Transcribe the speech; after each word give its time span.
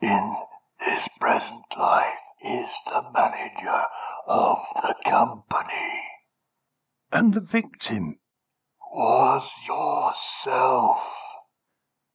"In 0.03 0.47
this 0.79 1.07
present 1.19 1.77
life 1.77 2.17
is 2.41 2.71
the 2.87 3.03
Manager 3.11 3.85
of 4.25 4.65
the 4.81 4.95
company." 5.05 6.09
"And 7.11 7.35
the 7.35 7.39
victim?" 7.41 8.19
"Was 8.93 9.47
yourself!" 9.67 11.03